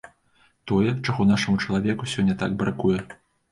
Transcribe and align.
Тое, 0.71 0.93
чаго 1.05 1.27
нашаму 1.33 1.61
чалавеку 1.65 2.11
сёння 2.17 2.39
так 2.43 2.59
бракуе. 2.65 2.99